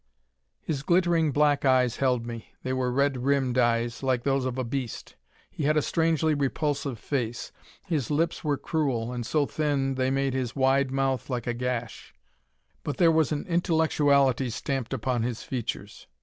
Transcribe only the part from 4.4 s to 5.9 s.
of a beast. He had a